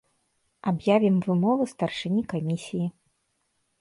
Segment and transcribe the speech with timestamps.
[0.71, 2.87] Аб'явім вымову старшыні камісіі.